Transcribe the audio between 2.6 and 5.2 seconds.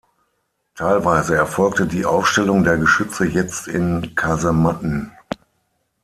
der Geschütze jetzt in Kasematten.